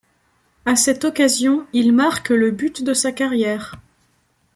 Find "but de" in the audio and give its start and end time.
2.49-2.91